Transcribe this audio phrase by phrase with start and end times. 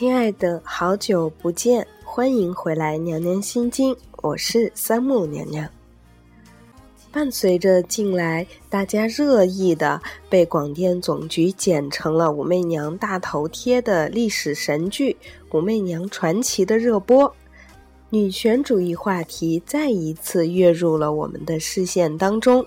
[0.00, 5.68] 亲爱的，好久不见，欢迎回来，娘娘心经，我是三木娘娘。
[7.12, 10.00] 伴随着近来大家热议的
[10.30, 15.14] 被广电总局剪成了武媚娘大头贴的历史神剧
[15.54, 17.30] 《武媚娘传奇》的热播，
[18.08, 22.64] 女权主义话题再一次跃入了我们的视线当中。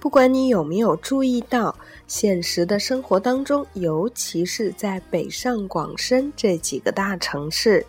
[0.00, 1.74] 不管你有没有注意到，
[2.06, 7.84] 现实的生活当中，尤其是在北上广深这几个大城市，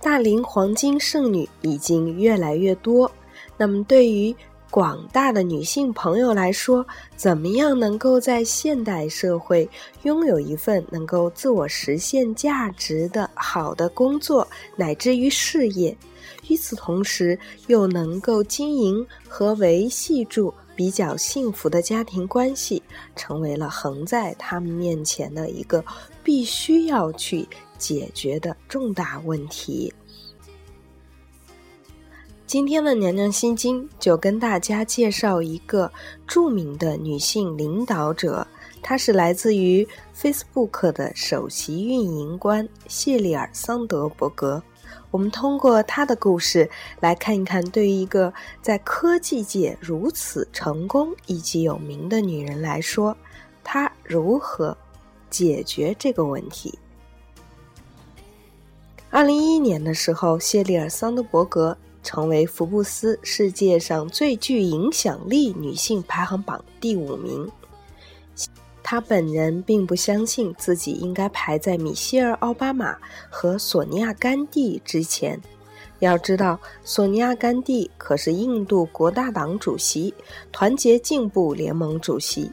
[0.00, 3.10] 大龄黄金剩女已经越来越多。
[3.56, 4.34] 那么，对于
[4.70, 9.68] 广大的女性朋友来说，怎么样能够在现代社会
[10.02, 15.96] 拥有一份能够自我实现价值的好的工作，乃至于事业？
[16.48, 20.52] 与此同时，又能够经营和维系住？
[20.78, 22.80] 比较幸福的家庭关系，
[23.16, 25.84] 成为了横在他们面前的一个
[26.22, 29.92] 必须要去解决的重大问题。
[32.46, 35.90] 今天的娘娘心经就跟大家介绍一个
[36.28, 38.46] 著名的女性领导者，
[38.80, 39.84] 她是来自于
[40.16, 44.62] Facebook 的首席运营官谢丽尔·桑德伯格。
[45.10, 46.68] 我们通过他的故事
[47.00, 53.16] 来看一看，对于一个在科技界如此成功以及有名的女人来说，
[53.64, 54.76] 她如何
[55.30, 56.78] 解决这个问题。
[59.10, 67.50] 二零一一年的时候，谢丽尔·桑德伯格成为福布斯世界上最具影响力女性排行榜第五名。
[68.82, 72.96] 他本人并不相信自己应该排在米歇尔·奥巴马
[73.28, 75.40] 和索尼娅·甘地之前。
[75.98, 80.14] 要知道，索尼娅·甘地可是印度国大党主席、
[80.52, 82.50] 团结进步联盟主席。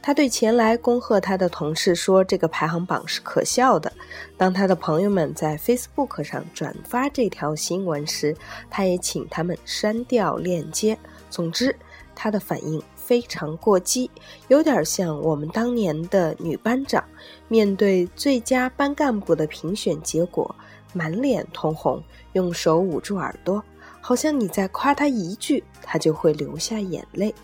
[0.00, 3.92] 他对前来恭贺他的同事说：“这个排行榜是可笑的。”
[4.36, 8.36] 当他的朋友们在 Facebook 上转发这条新闻时，
[8.68, 10.98] 他也请他们删掉链接。
[11.30, 11.76] 总之，
[12.16, 12.82] 他的反应。
[13.04, 14.10] 非常过激，
[14.48, 17.02] 有点像我们当年的女班长
[17.48, 20.54] 面对最佳班干部的评选结果，
[20.92, 22.02] 满脸通红，
[22.34, 23.62] 用手捂住耳朵，
[24.00, 27.34] 好像你在夸她一句，她就会流下眼泪。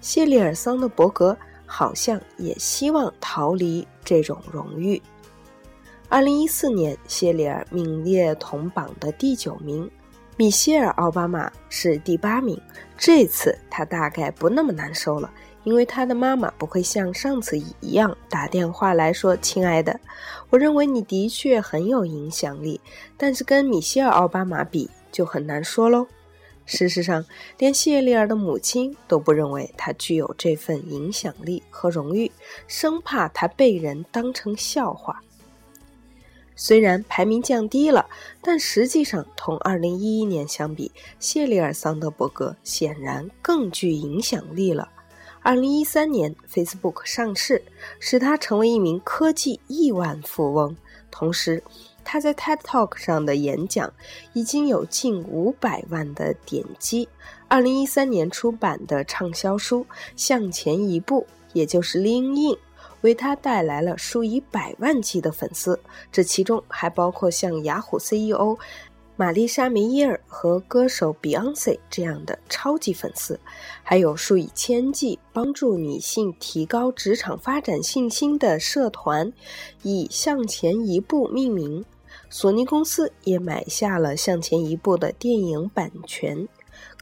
[0.00, 5.00] 谢丽尔·桑德伯格好像也希望逃离这种荣誉。
[6.08, 9.88] 二零一四年，谢丽尔名列同榜的第九名。
[10.42, 12.60] 米歇尔·奥巴马是第八名，
[12.98, 15.32] 这次他大概不那么难受了，
[15.62, 20.00] 因为他的妈妈不会像上次一样打电话来说：“亲爱的，
[20.50, 22.80] 我认为你的确很有影响力，
[23.16, 26.08] 但是跟米歇尔·奥巴马比就很难说喽。
[26.66, 27.24] ”事实上，
[27.58, 32.32] 连谢丽尔的母亲都不认为他具有这份影响力和荣誉，
[32.66, 35.22] 生怕他被人当成笑话。
[36.54, 38.06] 虽然排名降低了，
[38.40, 44.88] 但实际上同2011年相比，谢丽尔·桑德伯格显然更具影响力了。
[45.44, 47.62] 2013年，Facebook 上市，
[47.98, 50.76] 使他成为一名科技亿万富翁。
[51.10, 51.62] 同时，
[52.04, 53.92] 他在 TED Talk 上的演讲
[54.34, 57.08] 已经有近500万的点击。
[57.48, 59.80] 2013年出版的畅销书
[60.14, 62.56] 《向前一步》，也就是 Lean In。
[63.02, 65.78] 为他带来了数以百万计的粉丝，
[66.10, 68.56] 这其中还包括像雅虎 CEO
[69.14, 73.38] 玛丽莎梅耶尔和歌手 Beyonce 这样的超级粉丝，
[73.82, 79.32] 还有数以千计帮助女性提高职场发展信心的社团，
[79.82, 81.84] 以“向前一步”命名。
[82.30, 86.48] 索尼公司也买下了《向前一步》的电影版权，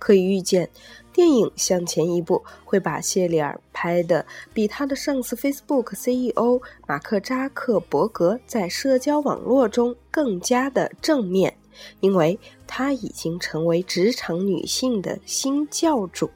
[0.00, 0.68] 可以预见。
[1.12, 11.56] 电影向前一步会把谢丽尔拍的比他的上司 Facebook CEO 马克扎克伯格在社交网络中更加的正面，
[12.01, 16.30] 因为他已经成为职场女性的新教主。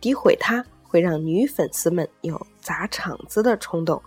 [0.00, 4.00] 诋毁他会让女粉丝们有砸场子的冲动，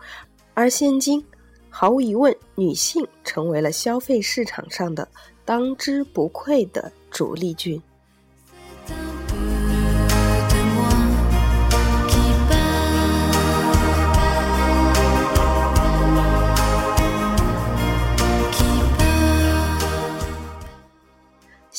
[0.54, 1.24] 而现今，
[1.70, 5.08] 毫无疑问，女性成为了消费市场上的
[5.46, 7.82] 当之无愧的主力军。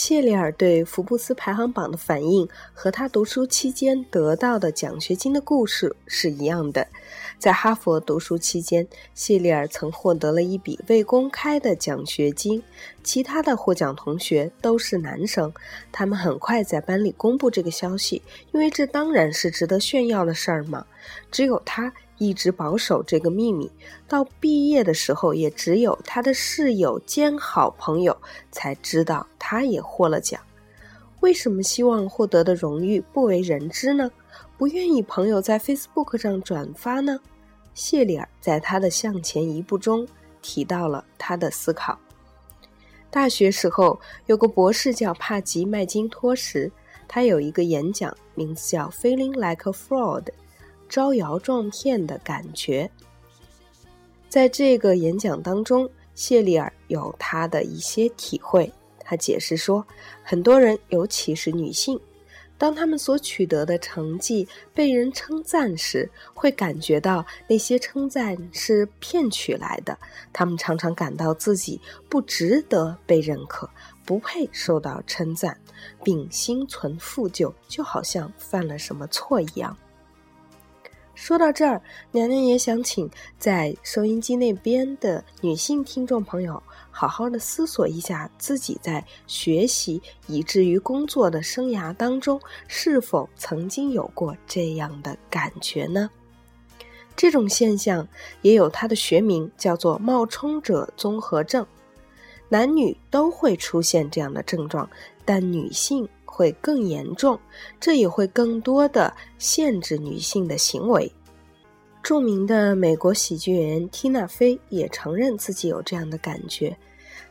[0.06, 6.86] 谢丽尔对福布斯排行榜的反应和他读书期间得到的奖学金的故事是一样的。
[7.38, 12.62] 在哈佛读书期间，谢丽尔曾获得了一笔未公开的奖学金，
[13.02, 15.50] 其他的获奖同学都是男生。
[15.90, 18.20] 他们很快在班里公布这个消息，
[18.52, 20.84] 因为这当然是值得炫耀的事儿嘛。
[21.30, 23.70] 只有他一直保守这个秘密，
[24.06, 28.16] 到毕业的时候，也只有他的室友兼好朋友
[28.50, 30.40] 才知道他也获了奖。
[31.20, 34.10] 为什么希望获得的荣誉不为人知呢？
[34.56, 37.18] 不愿意朋友在 Facebook 上转发呢？
[37.74, 40.06] 谢里尔在他的向前一步中
[40.42, 41.98] 提到了他的思考。
[43.10, 46.70] 大学时候有个博士叫帕吉麦金托什，
[47.08, 50.26] 他有一个演讲，名字叫 “Feeling Like a Fraud”。
[50.94, 52.88] 招摇撞骗的感觉。
[54.28, 58.72] 在这个演讲当中，谢丽尔有他的一些体会。
[59.00, 59.84] 他解释说，
[60.22, 61.98] 很多人，尤其是女性，
[62.56, 69.98] 当他们所取得的成绩被人称赞时，会感觉到那些称赞是骗取来的。
[70.32, 73.68] 他们常常感到自己不值得被认可，
[74.06, 75.58] 不配受到称赞，
[76.04, 79.76] 并心存负疚，就好像犯了什么错一样。
[81.14, 81.80] 说到这儿，
[82.10, 83.08] 娘娘也想请
[83.38, 96.10] 在收音机那边的女性听众朋友，好好的思索一下自己在学习以至于工作的生涯当中，是否曾经有过这样的感觉呢？
[97.16, 98.06] 这种现象
[98.42, 101.64] 也有它的学名，叫做冒充者综合症，
[102.48, 104.88] 男女都会出现这样的症状，
[105.24, 106.08] 但女性。
[106.34, 107.38] 会更严重，
[107.78, 111.08] 这也会更多的限制女性的行为。
[112.02, 116.76] 著名的美国喜剧人缇娜菲也承认自己有这样的感觉。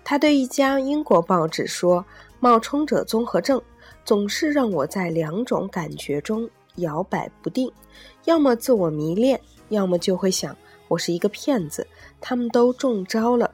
[0.06, 2.04] 她对一家英国报纸说
[2.40, 3.62] ：“冒充者综合症
[4.06, 7.70] 总是让我在两种感觉中摇摆不定，
[8.24, 10.56] 要么自我迷恋，要么就会想
[10.88, 11.86] 我是一个骗子，
[12.22, 13.52] 他们都中招了，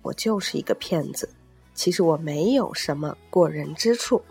[0.00, 1.28] 我就是一个骗子。
[1.74, 4.22] 其实我没有什么过人之处。”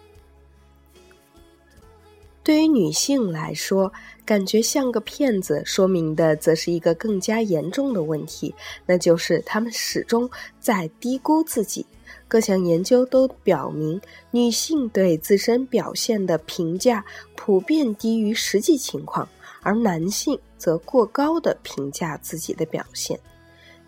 [2.44, 3.92] 对于女性来说，
[4.26, 8.54] 感觉像个骗子，说明的则是一个更加严重的问题，
[8.86, 10.30] 那就是她们始终
[10.60, 11.86] 在低估自己。
[12.28, 14.02] 各项研究都表明，
[14.32, 17.06] 女性对自身表现的评价
[17.36, 19.28] 普遍低于实际情况，
[19.62, 23.20] 而男性则过高的评价自己的表现。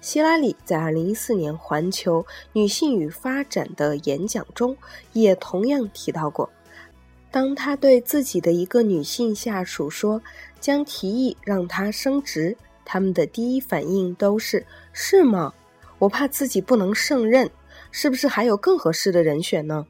[0.01, 4.75] 希拉里在2014年《环球女性与发展》的演讲中，
[5.13, 6.49] 也同样提到过。
[7.33, 10.21] 当他对自己的一个女性下属说
[10.59, 14.63] 将提议让她升职，他们的第一反应都是
[14.93, 15.51] ：“是吗？
[15.97, 17.49] 我怕自己不能胜任，
[17.89, 19.87] 是不是还有更合适的人选呢？”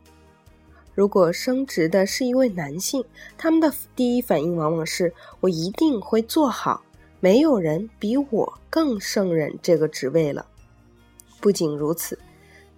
[0.95, 3.03] 如果升职的是一位男性，
[3.37, 6.81] 他们的第一反应往往是：“我一定会做好，
[7.19, 10.47] 没有人比我更胜任这个职位了。”
[11.41, 12.17] 不仅如此。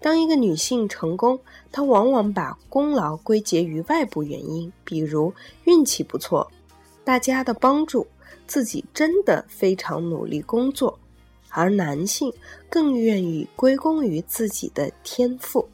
[0.06, 1.40] 当一个女性成功，
[1.72, 6.52] 她往往把功劳归结于外部原因，比如运气不错、
[7.04, 8.06] 大家的帮助、
[8.46, 10.96] 自己真的非常努力工作；
[11.50, 12.32] 而男性
[12.70, 15.68] 更愿意归功于自己的天赋。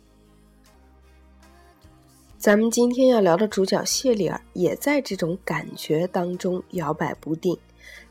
[2.38, 7.58] 咱们今天要聊的主角谢丽尔，也在这种感觉当中摇摆不定。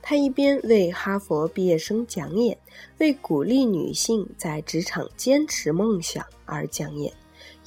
[0.02, 2.56] 他一边为哈佛毕业生讲演，
[2.98, 7.12] 为鼓励女性在职场坚持梦想而讲演；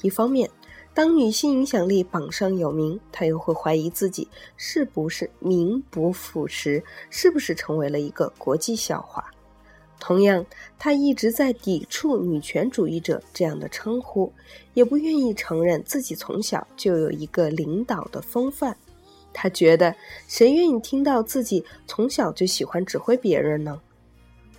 [0.02, 0.50] 一方面，
[0.92, 9.30] 当女性影响力榜上有名，他又会怀疑自己是不是名不副实，是不是成为了一个国际笑话。
[10.00, 10.44] 同样，
[10.78, 14.30] 他一直在抵触“女权主义者”这样的称呼，
[14.74, 18.76] 也不愿意承认自己从小就有一个领导的风范。
[19.34, 19.94] 他觉得，
[20.26, 23.78] 谁愿意听到自己从小就喜欢指挥别人呢？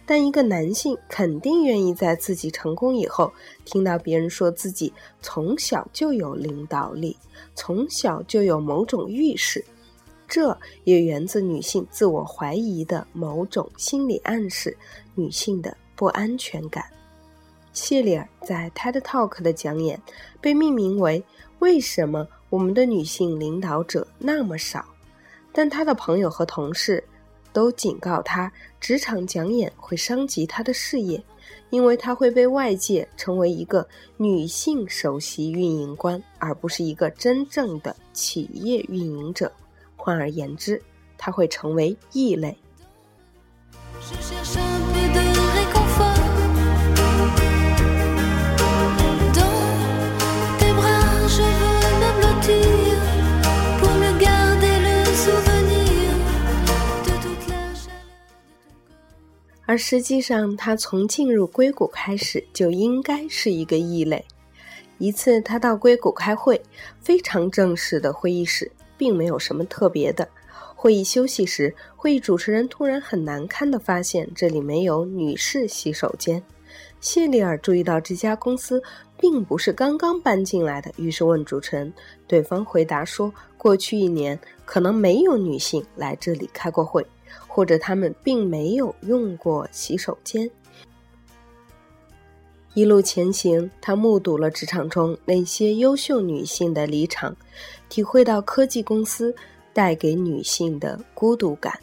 [0.05, 7.17] 但一个男性肯定愿意在自己成功以后，听到别人说自己从小就有领导力，
[7.55, 9.65] 从小就有某种预示。
[10.27, 14.77] 这也源自女性自我怀疑的某种心理暗示，
[15.15, 16.85] 女性的不安全感。
[17.73, 19.99] 谢里尔在 TED Talk 的讲演
[20.39, 21.23] 被命名为
[21.59, 22.27] “为什么”。
[22.55, 24.85] 我们的女性领导者那么少，
[25.51, 27.03] 但她的朋友和同事
[27.51, 31.21] 都警告她，职场讲演会伤及她的事业，
[31.69, 33.85] 因为她会被外界成为一个
[34.15, 39.51] 女性首席运营官，而不是一个真正的企业运营者。
[39.97, 40.81] 换而言之，
[41.17, 42.57] 她会成为异类。
[59.75, 64.23] 而实际上，他从进入硅谷开始就应该是一个异类。
[64.99, 66.61] 一次，他到硅谷开会，
[67.01, 70.25] 非常正式的会议室，并没有什么特别的。
[70.77, 76.41] 会议休息时，会议主持人突然很难堪地发现这里没有女士洗手间。
[77.01, 78.81] 谢丽尔注意到这家公司
[79.19, 81.91] 并不是刚刚搬进来的，于是问主持人。
[82.27, 83.29] 对方回答说
[83.59, 87.05] ：“过去一年可能没有女性来这里开过会，
[87.55, 90.51] 或者他们并没有用过洗手间。”
[92.75, 97.33] 一路前行，他目睹了职场中那些优秀女性的离场，
[97.87, 99.33] 体会到科技公司
[99.71, 101.79] 带给女性的孤独感。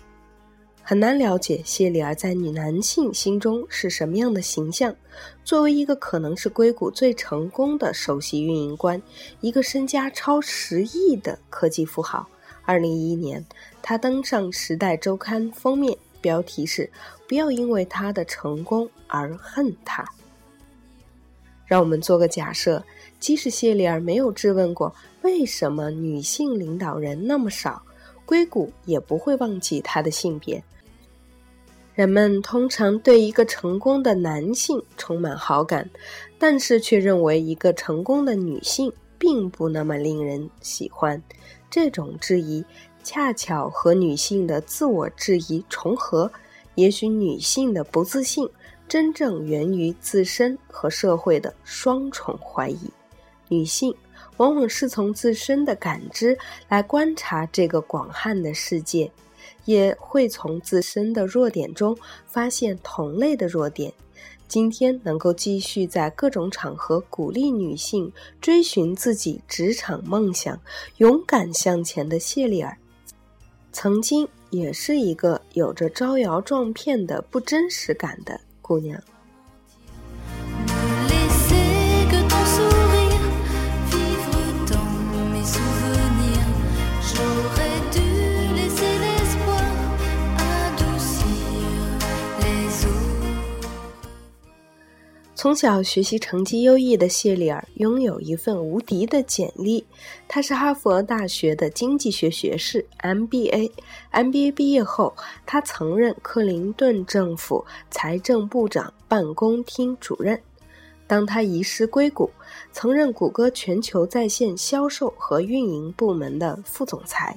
[0.83, 4.95] 很难了解谢里尔在女男性心中是什么样的形象。
[5.43, 9.01] 作为一个可能是硅谷最成功的首席运营官，
[9.41, 12.29] 一个身家超十亿的科技富豪，
[12.65, 13.45] 二零一一年，
[13.83, 16.91] 他登上《时代周刊》封面，标题是
[17.29, 20.05] “不要因为他的成功而恨他”。
[21.67, 22.85] 让我们做个假设：
[23.19, 27.83] 即使谢里尔没有质问过为什么女性领导人那么少，
[28.25, 30.63] 硅谷也不会忘记她的性别。
[31.95, 35.89] 人们通常对一个成功的男性充满好感，
[36.39, 41.23] 但是却认为一个成功的女性并不那么令人喜欢。
[41.73, 42.65] 这种质疑
[43.03, 46.31] 恰巧和女性的自我质疑重合。
[46.75, 48.49] 也许女性的不自信
[48.87, 52.91] 真正源于自身和社会的双重怀疑。
[53.49, 53.95] 女性
[54.37, 56.39] 往往是从自身的感知
[56.69, 59.11] 来观察这个广汉的世界。
[59.65, 63.93] 也会从自身的弱点中发现同类的弱点。
[64.53, 70.61] 今天能够继续在各种场合鼓励女性追寻自己职场梦想、
[70.99, 72.77] 勇敢向前的谢丽尔，
[73.73, 79.03] 曾经也是一个有着招摇撞骗的不真实感的姑娘。
[95.43, 99.85] 从小学习成绩优异的谢丽尔拥有一份无敌的简历，
[100.29, 103.73] 他是哈佛大学的经济学学士 （MBA）。
[104.13, 105.13] MBA 毕业后，
[105.45, 110.41] 他曾任克林顿政府财政部长办公厅主任。
[111.09, 112.31] 当他移师硅谷，
[112.71, 117.37] 曾任谷歌全球在线销售和运营部门的副总裁。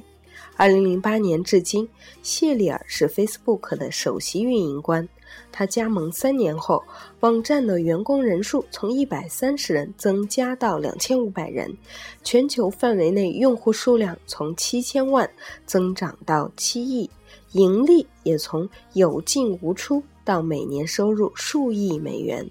[0.55, 1.89] 二零零八年至今，
[2.21, 5.09] 谢丽尔是 Facebook 的首席运营官。
[5.51, 6.83] 他加盟三年后，
[7.21, 11.75] 网站的员工人数从一百三十人增加到两千五百人，
[12.23, 15.29] 全球范围内用户数量从七千万
[15.65, 17.09] 增长到七亿，
[17.53, 22.49] 盈利也从有进无出到每年收入数亿美元。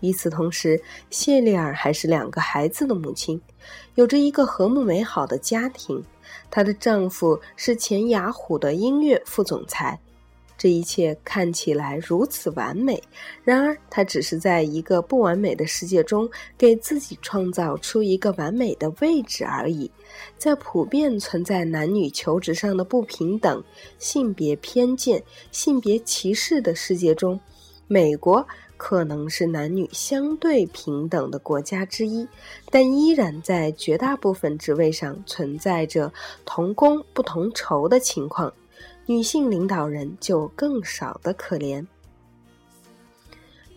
[0.00, 3.40] 与此同时，谢丽尔还是两个孩子的母亲，
[3.94, 6.04] 有着一个和睦美好的家庭。
[6.50, 9.98] 她的丈夫是前雅虎的音乐副总裁。
[10.64, 13.02] 这一切看起来如此完美，
[13.42, 19.90] 然而他只是在一个不完美的世界中给自己创造出一个完美的位置而已。
[20.38, 23.62] 在普遍存在男女求职上的不平等、
[23.98, 27.38] 性别偏见、性别歧视的世界中，
[27.86, 28.46] 美国
[28.78, 32.26] 可能是男女相对平等的国家之一，
[32.70, 36.10] 但依然在绝大部分职位上存在着
[36.46, 38.50] 同工不同酬的情况。
[39.06, 41.86] 女性领导人就更少的可怜。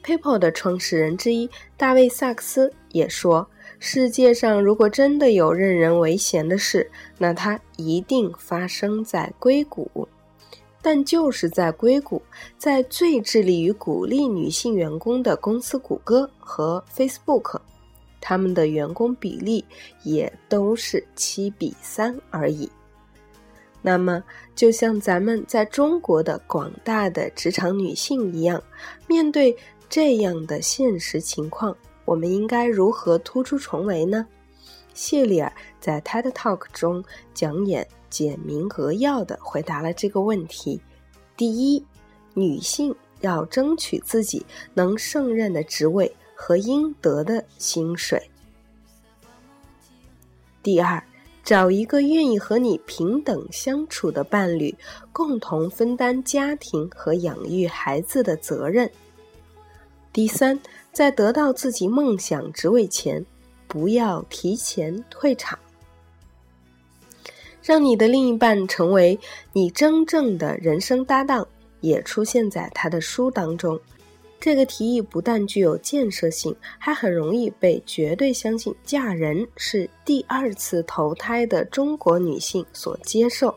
[0.03, 3.46] PayPal 的创始人之一大卫·萨克斯也说
[3.77, 10.07] ：“世界上如果真的有任人唯贤的事，那它一定发生在硅谷。
[10.81, 12.22] 但就是在硅谷，
[12.57, 17.60] 在最致力于鼓励女性员工的公司谷歌和 Facebook，
[18.22, 19.65] 他们的员工比例
[20.03, 22.72] 也都是七比三而已。”
[23.89, 24.22] 那么，
[24.53, 28.62] 就像咱们在中国的广大的职场女性一样，
[29.08, 29.56] 面对
[29.88, 34.27] 这样的现实情况，我们应该如何突出重围呢？
[34.94, 37.01] 谢丽尔在 TED Talk 中
[37.34, 40.82] 讲演简明扼要地回答了这个问题：
[41.38, 41.82] 第一，
[42.34, 48.20] 女性要争取自己能胜任的职位和应得的薪水；
[50.62, 51.01] 第二。
[51.48, 54.75] 找一个愿意和你平等相处的伴侣，
[55.13, 58.92] 共同分担家庭和养育孩子的责任。
[60.12, 60.60] 第三，
[60.92, 63.25] 在得到自己梦想职位前，
[63.66, 65.58] 不要提前退场。
[67.63, 69.18] 让你的另一半成为
[69.54, 71.48] 你真正的人生搭档，
[71.80, 73.80] 也出现在他的书当中。
[74.39, 83.53] 这个提议不但具有建设性，还很容易被绝对相信嫁人是第二次投胎的中国女性所接受。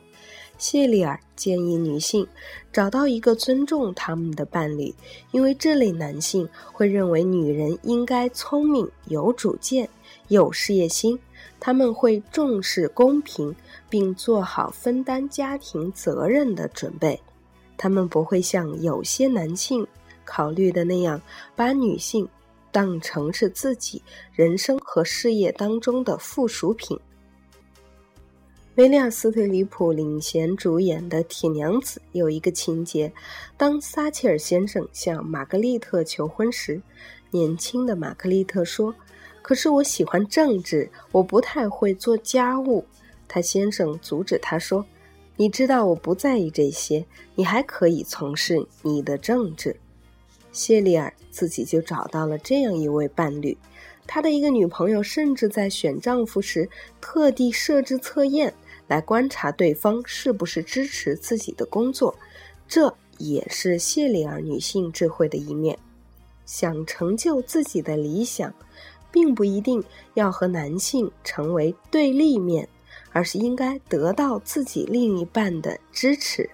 [0.57, 2.27] 谢丽尔建议女性
[2.71, 4.95] 找到一个尊重他们的伴侣，
[5.31, 9.89] 因为这类男性会认为女人应该聪明、有主见、
[10.29, 11.19] 有事业心，
[11.59, 13.55] 他们会重视公平，
[13.89, 17.19] 并做好分担家庭责任的准备。
[17.79, 19.87] 他们不会像有些男性
[20.31, 21.21] 考虑的那样，
[21.57, 22.29] 把女性
[22.71, 24.01] 当成是自己
[24.33, 26.97] 人生和事业当中的附属品。
[28.77, 33.13] 威廉·斯特里普领衔主演的《铁娘子》有一个情节：
[33.57, 36.81] 当撒切尔先生向玛格丽特求婚时，
[37.33, 38.95] 年轻的玛格丽特说
[39.43, 42.85] ：“可是我喜欢政治，我不太会做家务。”
[43.27, 44.87] 他先生阻止他说
[45.37, 49.75] ：“你知道我不在意这些，你还可以从事你的政治。”
[50.53, 53.57] 谢丽尔自己就找到了这样一位伴侣，
[54.07, 56.69] 她的一个女朋友甚至在选丈夫时
[57.01, 58.53] 特地设置测验。
[58.89, 62.13] 来观察对方是不是支持自己的工作，
[62.67, 65.79] 这也是谢丽尔女性智慧的一面。
[66.45, 68.53] 想成就自己的理想，
[69.13, 69.81] 并不一定
[70.15, 72.69] 要和男性成为对立面，
[73.13, 76.51] 而是应该得到自己另一半的支持。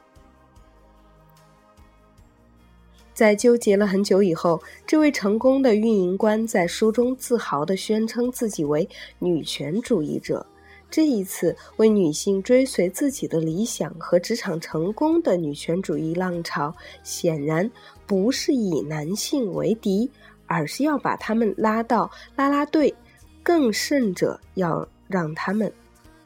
[3.17, 8.87] 在纠结了很久以后，这位成功的运营官在书中自豪地宣称自己为
[9.19, 10.47] 女权主义者。
[10.91, 17.69] 这一次，为女性追随自己的理想和职场成功的女权主义浪潮，显然
[18.07, 20.11] 不是以男性为敌，
[20.45, 22.95] 而是要把他们拉到拉拉队，
[23.43, 25.73] 更甚者，要让他们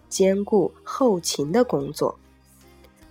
[0.09, 2.19] 兼顾后勤的工作。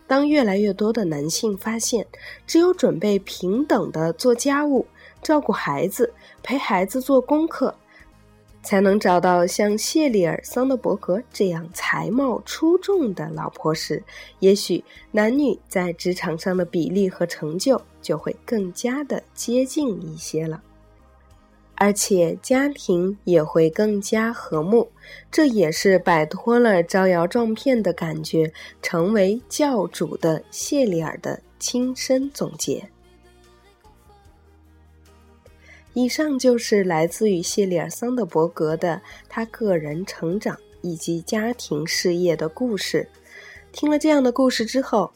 [0.10, 2.06] 当越来越多的男性发现，
[2.46, 4.86] 只有准备平等的做家务、
[5.24, 6.12] 照顾孩子、
[6.44, 7.74] 陪孩子做功课。
[8.62, 14.04] 才能找到像谢里尔·桑德伯格这样才貌出众的老婆时，
[14.40, 20.62] 也许男女在职场上的比例和成就就会更加的接近一些了，
[21.80, 24.92] 而且家庭也会更加和睦。
[25.32, 32.88] 这也是摆脱了招摇撞骗的感觉，成为教主的谢里尔的亲身总结。
[35.94, 43.10] 以上就是来自于谢里尔·桑德伯格的他个人成长以及家庭事业的故事。
[43.72, 45.12] 听了这样的故事之后，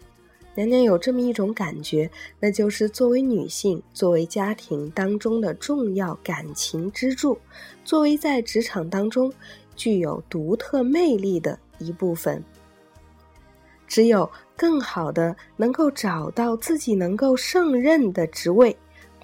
[0.55, 7.37] 娘娘有这么一种感觉，那就是作为女性，作为家庭当中的重要感情支柱，
[7.83, 9.33] 作为在职场当中
[9.75, 12.43] 具有独特魅力的一部分，
[13.87, 18.75] 只有更好的能够找到自己能够胜任的职位。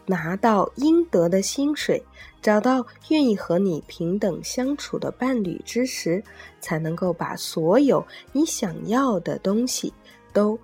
[0.06, 2.04] 拿到应得的薪水，
[2.42, 6.24] 找到愿意和你平等相处的伴侣之时，
[6.60, 9.94] 才能够把所有你想要的东西
[10.34, 10.58] 都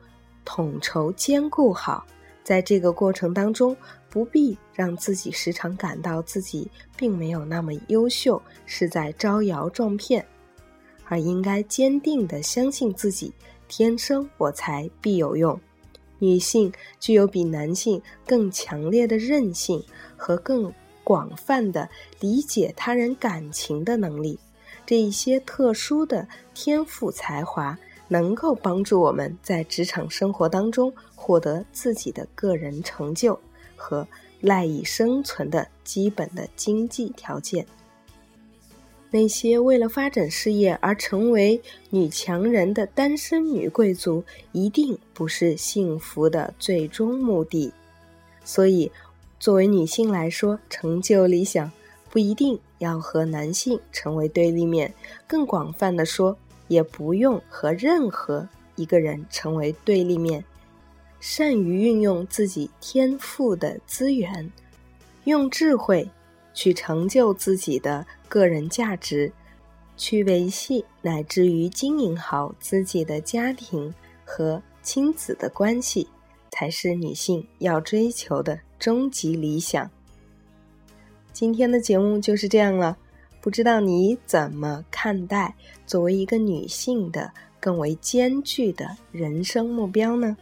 [0.45, 2.05] 统筹兼顾好。
[2.43, 3.75] 在这个过程当中，
[4.07, 10.23] 不必让自己时常感到自己并没有那么优秀，是在招摇撞骗，
[11.05, 13.33] 而应该坚定地相信自己，
[13.67, 15.59] 天生我材必有用。
[16.19, 19.83] 女性具有比男性更强烈的韧性
[20.15, 20.71] 和更
[21.03, 24.39] 广泛的理解他人感情的能力，
[24.85, 27.77] 这一些特殊的天赋才华，
[28.07, 33.39] 能够帮助我们在职场生活当中获得自己的个人成就
[33.75, 34.07] 和
[34.41, 37.65] 赖以生存的基本的经济条件。
[39.11, 47.71] 那些为了发展事业而成为女强人的单身女贵族，一定不是幸福的最终目的。
[48.43, 48.91] 所以，
[49.39, 51.71] 作为女性来说，成就理想
[52.09, 54.93] 不一定要和男性成为对立面。
[55.25, 60.43] 更广泛的说，也不用和任何一个人成为对立面。
[61.19, 64.51] 善于运用自己天赋的资源，
[65.23, 66.09] 用智慧。
[66.57, 69.29] 去成就自己的个人价值，
[69.97, 76.07] 去维系乃至于经营好自己的家庭和亲子的关系，
[76.51, 79.91] 才是女性要追求的终极理想。
[81.33, 82.97] 今天的节目就是这样了，
[83.45, 85.53] 不知道你怎么看待
[85.85, 90.35] 作为一个女性的更为艰巨的人生目标呢？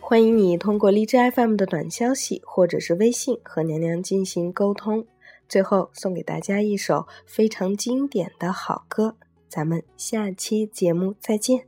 [0.00, 5.04] 欢迎你通过荔枝 FM 的短消息或者是微信和娘娘进行沟通。
[5.46, 11.67] 最后送给大家一首非常经典的好歌，咱们下期节目再见。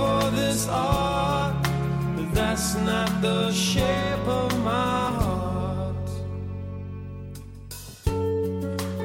[0.00, 1.54] for this art,
[2.16, 6.08] but that's not the shape of my heart.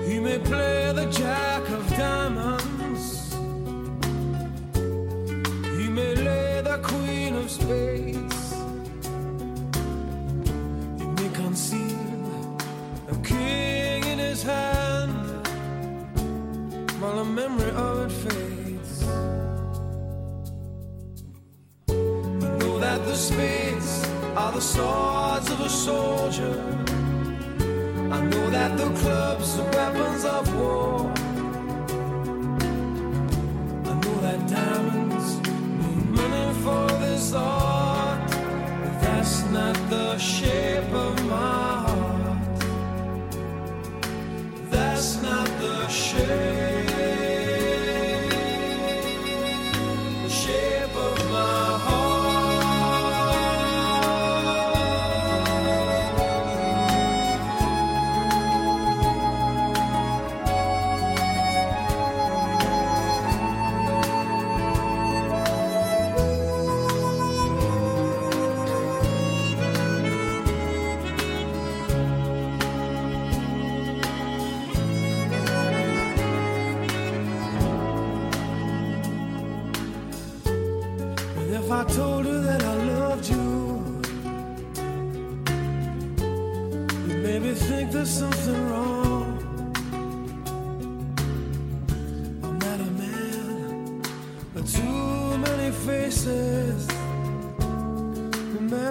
[0.07, 3.03] He may play the jack of diamonds.
[5.77, 7.94] He may lay the queen of spades.
[24.55, 26.55] The swords of a soldier.
[28.09, 30.44] I know that the clubs are weapons of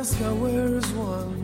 [0.05, 1.44] ask where is one.